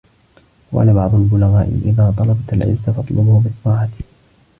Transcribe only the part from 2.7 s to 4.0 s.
فَاطْلُبْهُ بِالطَّاعَةِ